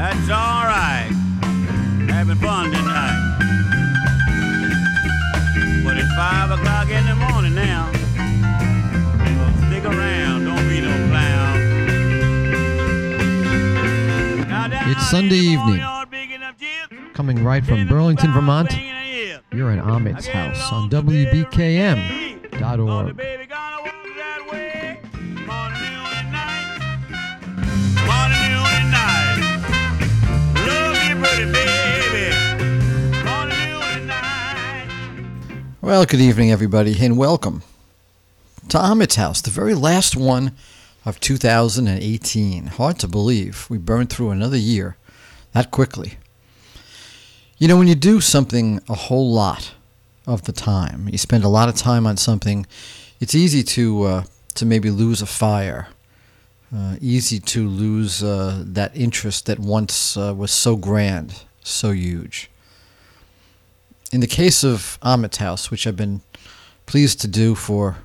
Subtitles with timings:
[0.00, 1.10] That's all right.
[2.08, 3.20] Having fun tonight.
[5.84, 7.92] But it's five o'clock in the morning now.
[7.92, 10.46] So stick around.
[10.46, 11.58] Don't be no clown.
[14.88, 15.80] It's Sunday evening.
[15.80, 16.96] barnyard, picking up chips.
[17.12, 19.44] Coming right from Burlington, Vermont, swinging a hip.
[19.52, 22.30] you're in Ahmet's house on WBKM.org.
[35.90, 37.64] Well, good evening, everybody, and welcome
[38.68, 40.52] to Ahmet's house, the very last one
[41.04, 42.66] of 2018.
[42.68, 44.96] Hard to believe we burned through another year
[45.52, 46.12] that quickly.
[47.58, 49.74] You know, when you do something a whole lot
[50.28, 52.66] of the time, you spend a lot of time on something,
[53.18, 55.88] it's easy to uh, to maybe lose a fire.
[56.72, 62.48] Uh, easy to lose uh, that interest that once uh, was so grand, so huge.
[64.12, 66.22] In the case of Ahmet's House, which I've been
[66.86, 67.98] pleased to do for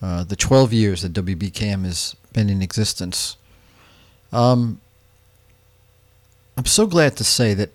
[0.00, 3.36] uh, the 12 years that WBKM has been in existence,
[4.32, 4.80] um,
[6.56, 7.70] I'm so glad to say that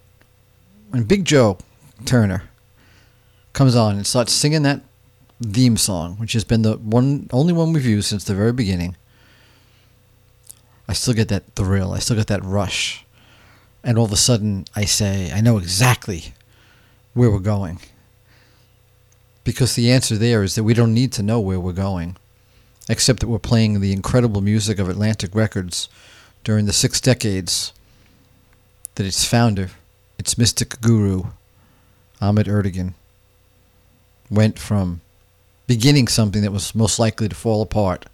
[0.89, 1.59] when Big Joe
[2.05, 2.43] Turner
[3.53, 4.81] comes on and starts singing that
[5.41, 8.95] theme song, which has been the one only one we've used since the very beginning,
[10.87, 11.93] I still get that thrill.
[11.93, 13.05] I still get that rush.
[13.83, 16.33] And all of a sudden, I say, I know exactly
[17.15, 17.79] where we're going.
[19.43, 22.17] Because the answer there is that we don't need to know where we're going,
[22.87, 25.89] except that we're playing the incredible music of Atlantic Records
[26.43, 27.73] during the six decades
[28.93, 29.71] that its founder,
[30.19, 31.23] its mystic guru,
[32.21, 32.93] Ahmet Ertegun,
[34.29, 35.01] went from
[35.67, 38.05] beginning something that was most likely to fall apart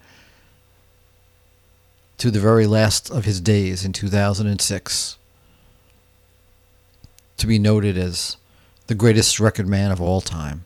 [2.18, 5.16] to the very last of his days in 2006
[7.36, 8.36] to be noted as
[8.86, 10.64] the greatest record man of all time.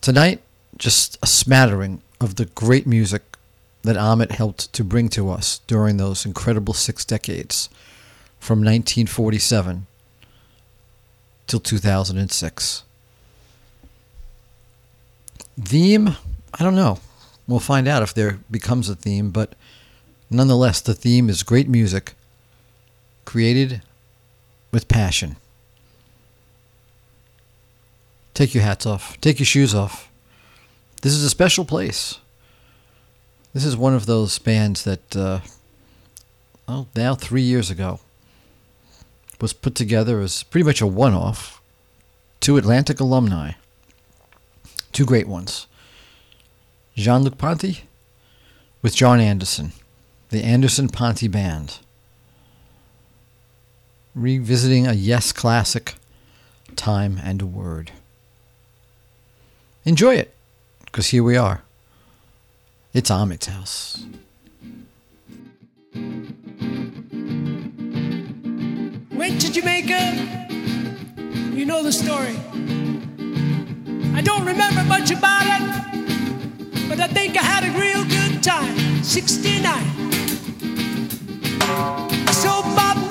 [0.00, 0.40] Tonight,
[0.76, 3.22] just a smattering of the great music
[3.82, 7.68] that Ahmet helped to bring to us during those incredible six decades
[8.38, 9.86] from 1947
[11.46, 12.84] till 2006.
[15.60, 16.16] Theme?
[16.54, 17.00] I don't know.
[17.46, 19.54] We'll find out if there becomes a theme, but
[20.30, 22.14] nonetheless, the theme is great music
[23.24, 23.82] created
[24.72, 25.36] with passion.
[28.40, 29.20] Take your hats off.
[29.20, 30.10] Take your shoes off.
[31.02, 32.20] This is a special place.
[33.52, 35.40] This is one of those bands that, uh,
[36.66, 38.00] well, now three years ago,
[39.42, 41.60] was put together as pretty much a one off.
[42.40, 43.52] Two Atlantic alumni.
[44.90, 45.66] Two great ones.
[46.96, 47.82] Jean Luc Ponty
[48.80, 49.72] with John Anderson,
[50.30, 51.80] the Anderson Ponty Band
[54.14, 55.96] revisiting a Yes classic,
[56.74, 57.92] Time and a Word.
[59.84, 60.34] Enjoy it,
[60.84, 61.62] because here we are.
[62.92, 64.04] It's Ahmet's house.
[69.10, 70.28] Went to Jamaica.
[71.54, 72.36] You know the story.
[74.14, 79.02] I don't remember much about it, but I think I had a real good time.
[79.02, 79.72] 69.
[82.28, 83.08] I saw Bob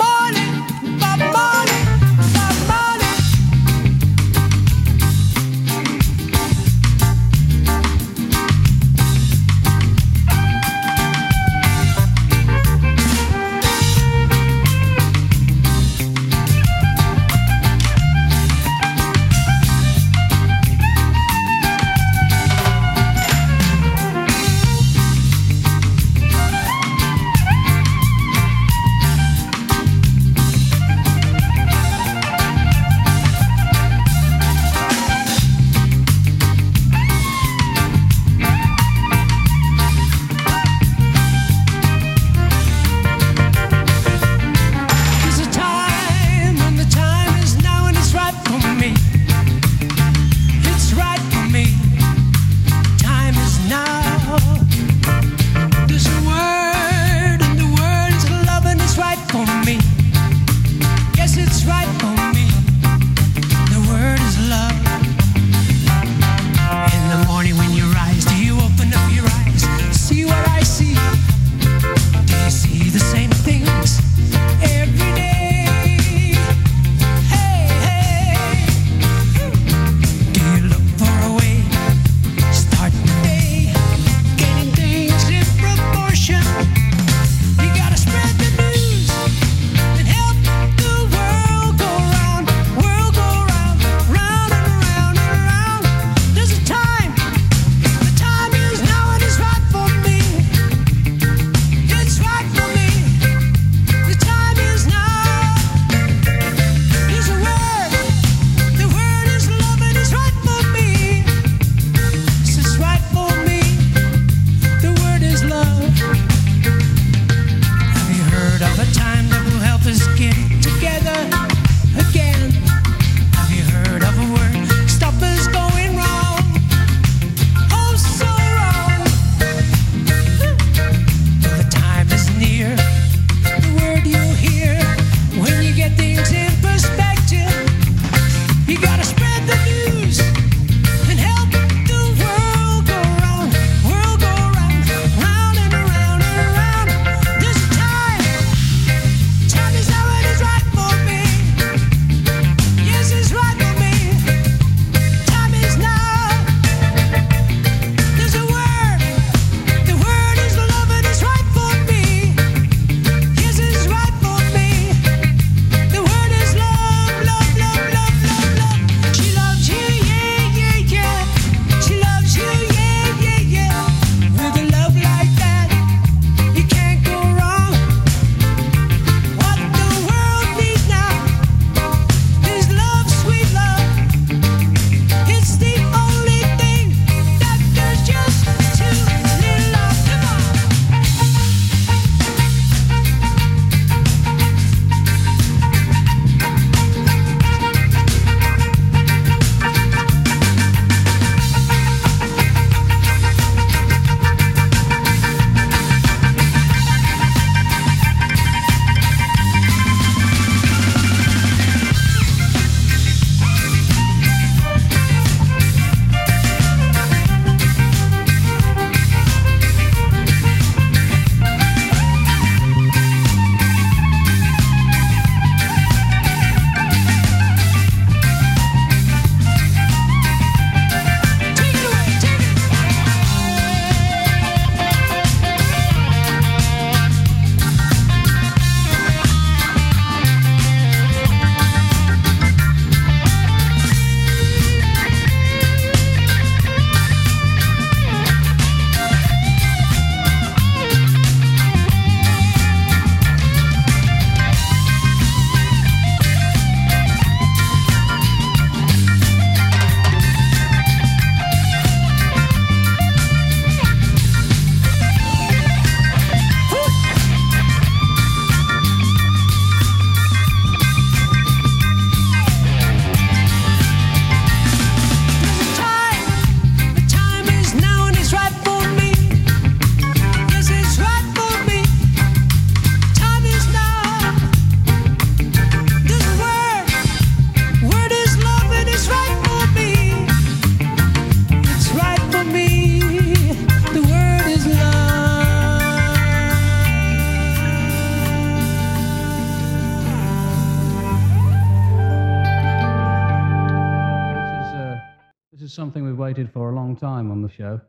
[307.50, 307.80] show,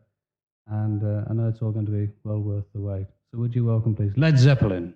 [0.68, 3.06] and uh, I know it's all going to be well worth the wait.
[3.30, 4.94] So, would you welcome, please, Led Zeppelin?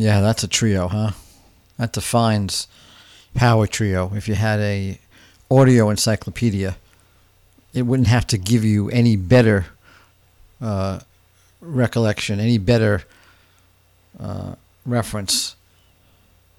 [0.00, 1.10] Yeah, that's a trio, huh?
[1.76, 2.66] That defines
[3.34, 4.12] power trio.
[4.14, 4.98] If you had a
[5.50, 6.76] audio encyclopedia,
[7.74, 9.66] it wouldn't have to give you any better
[10.60, 11.00] uh,
[11.60, 13.02] recollection, any better
[14.18, 14.54] uh,
[14.86, 15.54] reference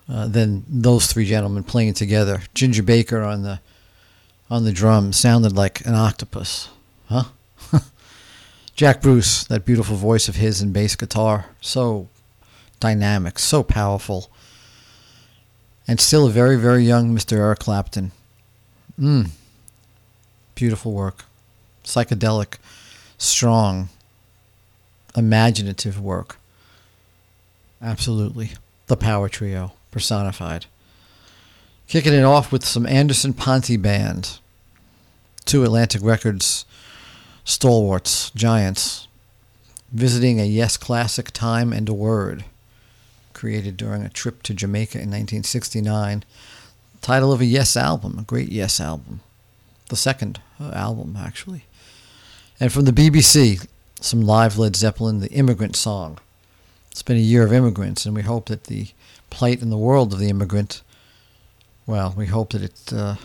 [0.07, 2.43] uh, than those three gentlemen playing together.
[2.53, 3.59] Ginger Baker on the
[4.51, 6.69] on the drums sounded like an octopus,
[7.07, 7.23] huh?
[8.75, 12.09] Jack Bruce, that beautiful voice of his and bass guitar, so
[12.81, 14.29] dynamic, so powerful.
[15.87, 17.37] And still a very, very young Mr.
[17.37, 18.11] Eric Clapton.
[18.99, 19.29] Mm.
[20.55, 21.23] Beautiful work.
[21.85, 22.57] Psychedelic,
[23.17, 23.87] strong,
[25.15, 26.37] imaginative work.
[27.81, 28.51] Absolutely.
[28.87, 30.65] The Power Trio, personified.
[31.87, 34.39] Kicking it off with some Anderson Ponty Band.
[35.45, 36.65] Two Atlantic Records
[37.43, 39.07] stalwarts, giants,
[39.91, 42.45] visiting a Yes Classic Time and a Word
[43.41, 46.23] created during a trip to Jamaica in 1969.
[47.01, 49.21] Title of a Yes album, a great Yes album.
[49.89, 51.65] The second uh, album, actually.
[52.59, 53.65] And from the BBC,
[53.99, 56.19] some live Led Zeppelin, The Immigrant Song.
[56.91, 58.89] It's been a year of immigrants, and we hope that the
[59.31, 60.83] plight in the world of the immigrant,
[61.87, 63.15] well, we hope that it uh,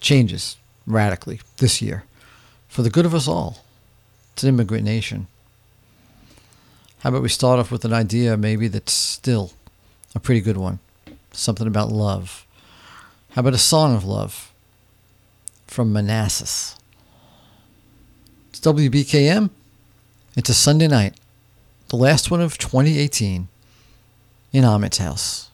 [0.00, 2.04] changes radically this year
[2.68, 3.64] for the good of us all.
[4.34, 5.28] It's an immigrant nation.
[7.04, 9.52] How about we start off with an idea maybe that's still
[10.14, 10.78] a pretty good one?
[11.32, 12.46] Something about love.
[13.32, 14.50] How about a song of love
[15.66, 16.76] from Manassas?
[18.48, 19.50] It's WBKM.
[20.34, 21.12] It's a Sunday night,
[21.88, 23.48] the last one of 2018,
[24.54, 25.50] in Ahmet's house.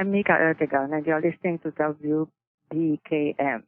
[0.00, 1.72] I'm Mica Ertegun, and you're listening to
[2.72, 3.62] WBKM,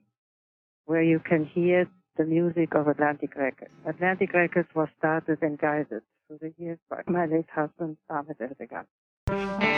[0.86, 3.70] where you can hear the music of Atlantic Records.
[3.86, 9.71] Atlantic Records was started and guided through the years by my late husband, Ahmet Ertegun.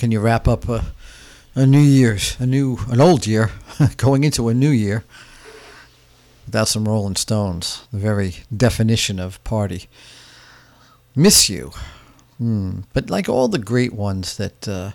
[0.00, 0.82] can you wrap up a,
[1.54, 3.50] a new year's, a new, an old year,
[3.98, 5.04] going into a new year
[6.46, 7.86] without some Rolling Stones?
[7.92, 9.90] The very definition of party.
[11.14, 11.72] Miss you,
[12.40, 12.84] mm.
[12.94, 14.92] but like all the great ones that uh,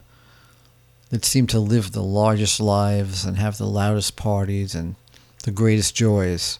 [1.11, 4.95] that seem to live the largest lives and have the loudest parties and
[5.43, 6.57] the greatest joys.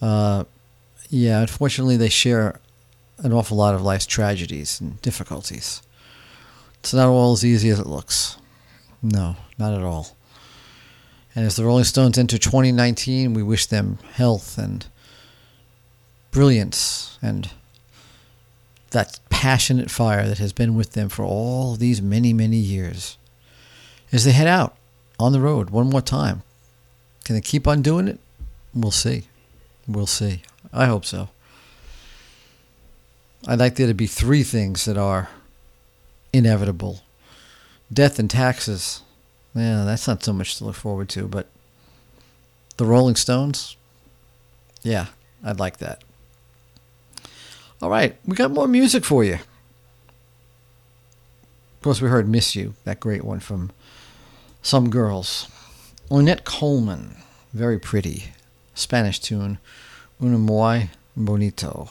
[0.00, 0.44] Uh,
[1.10, 2.60] yeah, unfortunately, they share
[3.18, 5.82] an awful lot of life's tragedies and difficulties.
[6.80, 8.36] It's not all as easy as it looks.
[9.02, 10.16] No, not at all.
[11.34, 14.86] And as the Rolling Stones enter 2019, we wish them health and
[16.30, 17.50] brilliance and
[18.90, 23.18] that passionate fire that has been with them for all these many, many years.
[24.12, 24.76] As they head out
[25.18, 26.42] on the road one more time,
[27.24, 28.18] can they keep on doing it?
[28.74, 29.24] We'll see.
[29.86, 30.42] We'll see.
[30.72, 31.28] I hope so.
[33.46, 35.28] I'd like there to be three things that are
[36.32, 37.02] inevitable
[37.92, 39.02] death and taxes.
[39.54, 41.48] Yeah, that's not so much to look forward to, but
[42.76, 43.76] the Rolling Stones,
[44.82, 45.06] yeah,
[45.42, 46.04] I'd like that.
[47.80, 49.34] All right, we got more music for you.
[49.34, 49.46] Of
[51.82, 53.70] course, we heard Miss You, that great one from
[54.62, 55.48] Some Girls.
[56.10, 57.16] Ornette Coleman,
[57.52, 58.32] very pretty.
[58.74, 59.58] Spanish tune,
[60.22, 61.90] Una muy bonito,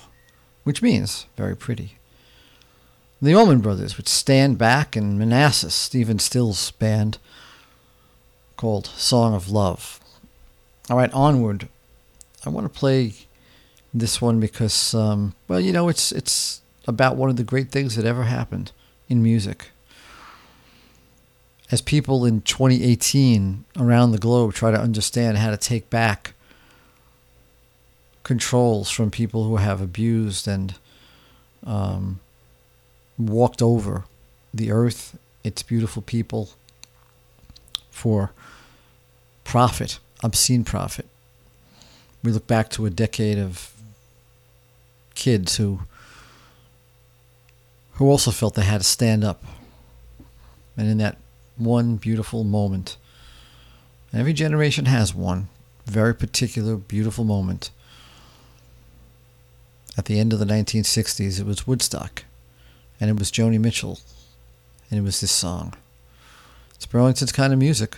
[0.63, 1.96] which means very pretty.
[3.19, 7.17] The Allman Brothers would Stand Back and Manassas, Stephen Stills' band,
[8.57, 9.99] called Song of Love.
[10.87, 11.67] All right, onward.
[12.45, 13.13] I want to play
[13.91, 17.95] this one because, um, well, you know, it's it's about one of the great things
[17.95, 18.71] that ever happened
[19.09, 19.71] in music.
[21.71, 26.33] As people in 2018 around the globe try to understand how to take back
[28.23, 30.75] controls from people who have abused and
[31.65, 32.19] um,
[33.17, 34.05] walked over
[34.53, 36.49] the earth, its beautiful people,
[37.89, 38.31] for
[39.43, 41.07] profit, obscene profit.
[42.23, 43.73] We look back to a decade of
[45.15, 45.81] kids who
[47.93, 49.43] who also felt they had to stand up.
[50.75, 51.17] And in that
[51.55, 52.95] one beautiful moment,
[54.13, 55.49] every generation has one
[55.87, 57.71] very particular beautiful moment.
[59.97, 62.23] At the end of the 1960s, it was Woodstock,
[62.99, 63.99] and it was Joni Mitchell,
[64.89, 65.73] and it was this song.
[66.75, 67.97] It's Burlington's kind of music.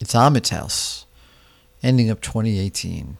[0.00, 1.06] It's Ahmet's House,
[1.82, 3.16] ending up 2018.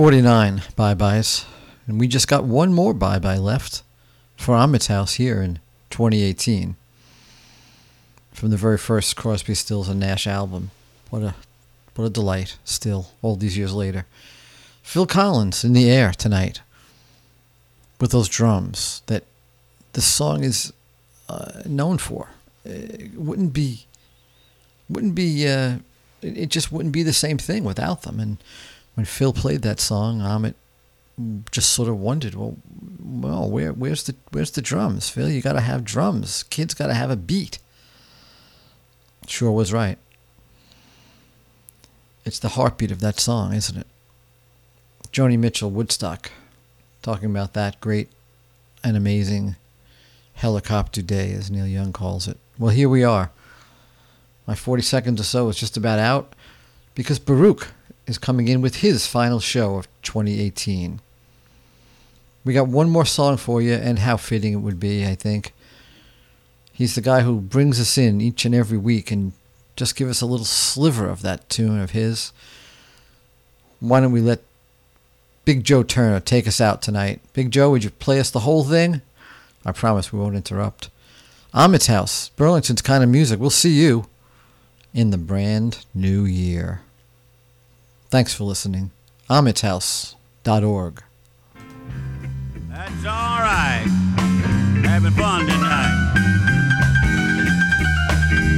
[0.00, 1.44] 49 bye byes.
[1.86, 3.82] And we just got one more bye bye left
[4.34, 5.58] for Ahmet's house here in
[5.90, 6.74] 2018.
[8.32, 10.70] From the very first Crosby, Stills, and Nash album.
[11.10, 11.34] What a,
[11.94, 14.06] what a delight, still, all these years later.
[14.82, 16.62] Phil Collins in the air tonight
[18.00, 19.24] with those drums that
[19.92, 20.72] the song is
[21.28, 22.30] uh, known for.
[22.64, 23.84] It wouldn't be,
[24.88, 25.74] wouldn't be, uh,
[26.22, 28.18] it just wouldn't be the same thing without them.
[28.18, 28.38] And
[29.00, 30.54] when Phil played that song, Ahmet
[31.50, 32.58] just sort of wondered, well,
[33.02, 35.30] well, where, where's the, where's the drums, Phil?
[35.30, 36.42] You got to have drums.
[36.42, 37.58] Kids got to have a beat.
[39.26, 39.96] Sure was right.
[42.26, 43.86] It's the heartbeat of that song, isn't it?
[45.10, 46.30] Joni Mitchell, Woodstock,
[47.00, 48.10] talking about that great
[48.84, 49.56] and amazing
[50.34, 52.36] helicopter day, as Neil Young calls it.
[52.58, 53.30] Well, here we are.
[54.46, 56.34] My 40 seconds or so is just about out
[56.94, 57.68] because Baruch
[58.10, 61.00] is coming in with his final show of 2018.
[62.44, 65.54] We got one more song for you, and how fitting it would be, I think.
[66.72, 69.32] He's the guy who brings us in each and every week and
[69.76, 72.32] just give us a little sliver of that tune of his.
[73.80, 74.40] Why don't we let
[75.44, 77.20] Big Joe Turner take us out tonight?
[77.32, 79.02] Big Joe, would you play us the whole thing?
[79.64, 80.90] I promise we won't interrupt.
[81.52, 83.38] Ahmet's House, Burlington's kind of music.
[83.40, 84.06] We'll see you
[84.94, 86.80] in the brand new year.
[88.10, 88.90] Thanks for listening.
[89.28, 91.02] Ahmet'sHouse.org.
[92.68, 93.86] That's all right.
[94.84, 95.96] Having fun tonight.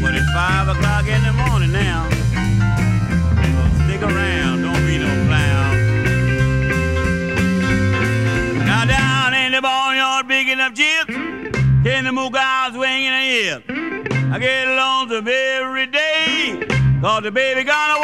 [0.01, 2.09] But it's five o'clock in the morning now.
[2.09, 5.77] So stick around, don't be no clown.
[8.65, 10.29] Now down in the barnyard
[10.75, 12.13] chips, in the
[13.13, 13.65] a hip.
[14.33, 14.67] I get
[15.29, 16.65] every day,
[17.03, 18.02] cause the baby gonna walk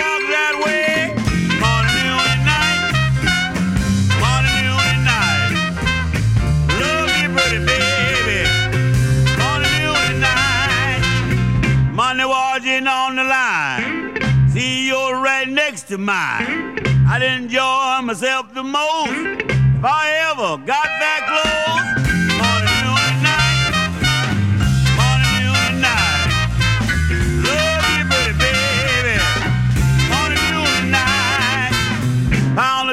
[16.09, 16.81] mine.
[17.07, 19.43] I'd enjoy myself the most
[19.77, 21.69] if I ever got that close.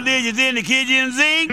[0.06, 1.52] Dishes in the kitchen sink.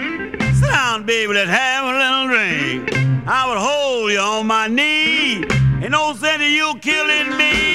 [0.55, 3.27] Sit down, baby, let's have a little drink.
[3.27, 5.43] I would hold you on my knee.
[5.81, 7.72] Ain't no sense of you killing me.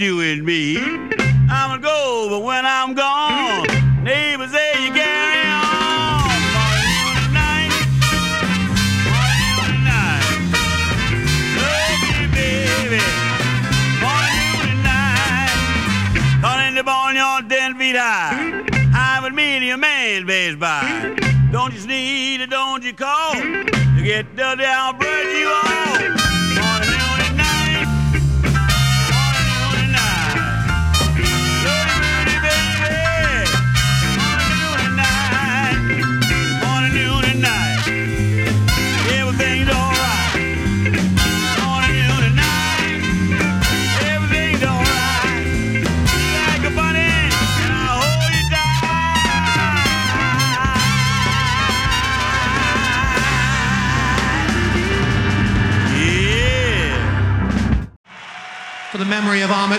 [0.00, 0.59] Stew and beef.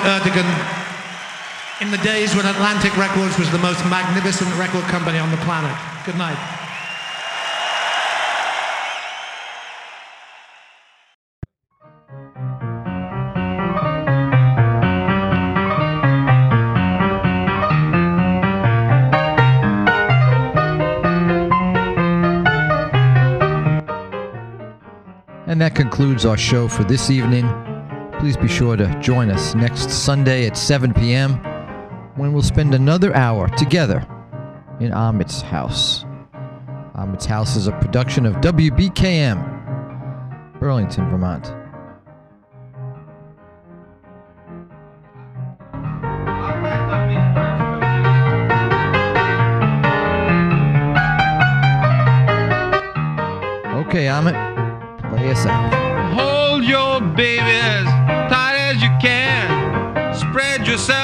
[0.01, 0.47] Ertegun,
[1.81, 5.75] in the days when Atlantic Records was the most magnificent record company on the planet.
[6.05, 6.37] Good night.
[25.47, 27.70] And that concludes our show for this evening.
[28.21, 31.37] Please be sure to join us next Sunday at 7 p.m.
[32.15, 34.05] when we'll spend another hour together
[34.79, 36.05] in Ahmet's house.
[36.93, 39.39] Ahmet's house is a production of WBKM,
[40.59, 41.47] Burlington, Vermont.
[53.87, 54.35] Okay, Ahmet,
[55.09, 55.73] play us out.
[56.13, 57.50] Hold your baby
[60.71, 61.00] Spread yourself